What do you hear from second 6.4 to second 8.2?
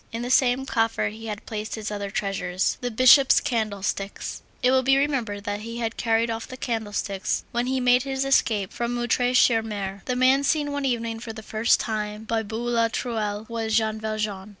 the candlesticks when he made